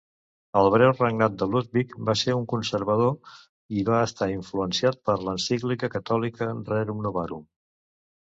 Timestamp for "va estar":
3.91-4.29